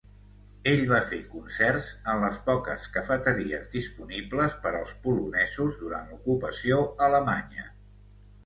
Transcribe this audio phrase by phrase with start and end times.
[0.69, 6.81] Ell va fer concerts en les poques cafeteries disponibles per als polonesos durant l'ocupació
[7.11, 7.69] alemanya.